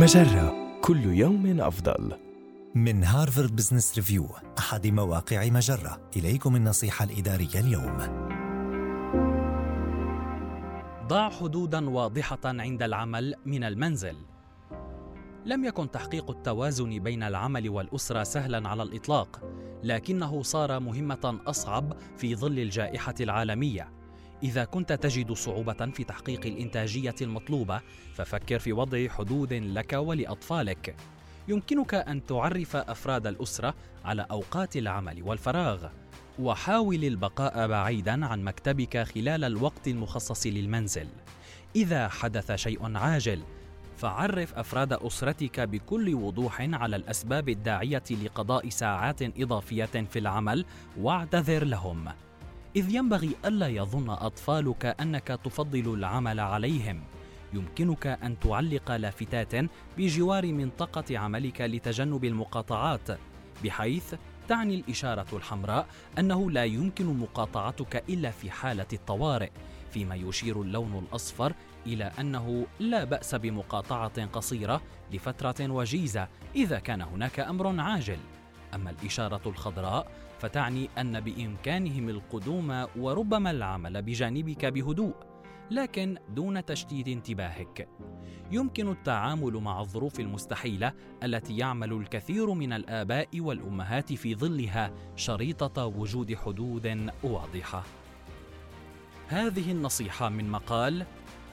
مجرة 0.00 0.80
كل 0.80 1.04
يوم 1.04 1.60
أفضل. 1.60 2.12
من 2.74 3.04
هارفارد 3.04 3.56
بزنس 3.56 3.94
ريفيو 3.96 4.26
أحد 4.58 4.86
مواقع 4.86 5.48
مجرة. 5.48 6.10
إليكم 6.16 6.56
النصيحة 6.56 7.04
الإدارية 7.04 7.60
اليوم. 7.60 7.96
ضع 11.06 11.30
حدودا 11.30 11.90
واضحة 11.90 12.38
عند 12.44 12.82
العمل 12.82 13.34
من 13.46 13.64
المنزل. 13.64 14.16
لم 15.46 15.64
يكن 15.64 15.90
تحقيق 15.90 16.30
التوازن 16.30 16.98
بين 16.98 17.22
العمل 17.22 17.68
والأسرة 17.68 18.22
سهلا 18.22 18.68
على 18.68 18.82
الإطلاق 18.82 19.40
لكنه 19.82 20.42
صار 20.42 20.80
مهمة 20.80 21.40
أصعب 21.46 21.96
في 22.16 22.34
ظل 22.36 22.58
الجائحة 22.58 23.14
العالمية. 23.20 23.97
إذا 24.42 24.64
كنت 24.64 24.92
تجد 24.92 25.32
صعوبة 25.32 25.86
في 25.86 26.04
تحقيق 26.04 26.46
الإنتاجية 26.46 27.14
المطلوبة 27.22 27.80
ففكر 28.14 28.58
في 28.58 28.72
وضع 28.72 29.08
حدود 29.08 29.52
لك 29.52 29.92
ولأطفالك. 29.92 30.96
يمكنك 31.48 31.94
أن 31.94 32.26
تعرف 32.26 32.76
أفراد 32.76 33.26
الأسرة 33.26 33.74
على 34.04 34.26
أوقات 34.30 34.76
العمل 34.76 35.22
والفراغ، 35.22 35.86
وحاول 36.38 37.04
البقاء 37.04 37.68
بعيدا 37.68 38.26
عن 38.26 38.44
مكتبك 38.44 38.98
خلال 38.98 39.44
الوقت 39.44 39.88
المخصص 39.88 40.46
للمنزل. 40.46 41.08
إذا 41.76 42.08
حدث 42.08 42.52
شيء 42.52 42.96
عاجل، 42.96 43.42
فعرف 43.96 44.54
أفراد 44.54 44.92
أسرتك 44.92 45.60
بكل 45.60 46.14
وضوح 46.14 46.60
على 46.60 46.96
الأسباب 46.96 47.48
الداعية 47.48 48.04
لقضاء 48.10 48.68
ساعات 48.68 49.22
إضافية 49.22 49.84
في 49.84 50.18
العمل 50.18 50.64
واعتذر 51.00 51.64
لهم. 51.64 52.08
إذ 52.76 52.94
ينبغي 52.94 53.30
ألا 53.44 53.68
يظن 53.68 54.10
أطفالك 54.10 54.86
أنك 54.86 55.28
تفضل 55.44 55.94
العمل 55.94 56.40
عليهم. 56.40 57.02
يمكنك 57.52 58.06
أن 58.06 58.38
تعلق 58.40 58.96
لافتات 58.96 59.70
بجوار 59.98 60.52
منطقة 60.52 61.18
عملك 61.18 61.60
لتجنب 61.60 62.24
المقاطعات، 62.24 63.18
بحيث 63.64 64.14
تعني 64.48 64.74
الإشارة 64.74 65.26
الحمراء 65.32 65.86
أنه 66.18 66.50
لا 66.50 66.64
يمكن 66.64 67.06
مقاطعتك 67.06 68.04
إلا 68.08 68.30
في 68.30 68.50
حالة 68.50 68.86
الطوارئ، 68.92 69.50
فيما 69.90 70.14
يشير 70.14 70.62
اللون 70.62 71.06
الأصفر 71.08 71.52
إلى 71.86 72.12
أنه 72.20 72.66
لا 72.80 73.04
بأس 73.04 73.34
بمقاطعة 73.34 74.26
قصيرة 74.26 74.80
لفترة 75.12 75.70
وجيزة 75.70 76.28
إذا 76.56 76.78
كان 76.78 77.02
هناك 77.02 77.40
أمر 77.40 77.80
عاجل. 77.80 78.18
أما 78.74 78.90
الإشارة 78.90 79.40
الخضراء 79.46 80.06
فتعني 80.38 80.90
أن 80.98 81.20
بإمكانهم 81.20 82.08
القدوم 82.08 82.86
وربما 82.96 83.50
العمل 83.50 84.02
بجانبك 84.02 84.66
بهدوء 84.66 85.14
لكن 85.70 86.18
دون 86.28 86.64
تشتيت 86.64 87.08
انتباهك. 87.08 87.88
يمكن 88.50 88.90
التعامل 88.90 89.52
مع 89.52 89.80
الظروف 89.80 90.20
المستحيلة 90.20 90.92
التي 91.22 91.56
يعمل 91.56 91.92
الكثير 91.92 92.54
من 92.54 92.72
الآباء 92.72 93.40
والأمهات 93.40 94.12
في 94.12 94.34
ظلها 94.34 94.92
شريطة 95.16 95.86
وجود 95.86 96.34
حدود 96.34 97.10
واضحة. 97.22 97.84
هذه 99.28 99.72
النصيحة 99.72 100.28
من 100.28 100.50
مقال 100.50 101.06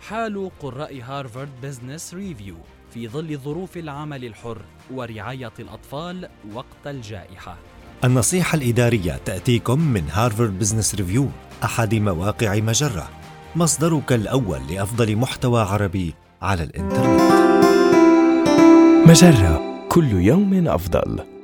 حال 0.00 0.50
قراء 0.60 1.02
هارفارد 1.02 1.60
بزنس 1.62 2.14
ريفيو. 2.14 2.56
في 2.94 3.08
ظل 3.08 3.38
ظروف 3.38 3.76
العمل 3.76 4.24
الحر 4.24 4.58
ورعاية 4.94 5.52
الأطفال 5.58 6.28
وقت 6.52 6.86
الجائحة. 6.86 7.56
النصيحة 8.04 8.56
الإدارية 8.56 9.20
تأتيكم 9.24 9.80
من 9.80 10.04
هارفارد 10.10 10.58
بزنس 10.58 10.94
ريفيو 10.94 11.28
أحد 11.64 11.94
مواقع 11.94 12.54
مجرة. 12.54 13.08
مصدرك 13.56 14.12
الأول 14.12 14.60
لأفضل 14.70 15.16
محتوى 15.16 15.62
عربي 15.62 16.14
على 16.42 16.62
الإنترنت. 16.62 17.20
مجرة 19.08 19.86
كل 19.88 20.12
يوم 20.12 20.68
أفضل. 20.68 21.35